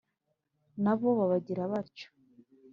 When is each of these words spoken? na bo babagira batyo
na 0.83 0.93
bo 0.99 1.07
babagira 1.17 1.63
batyo 1.71 2.07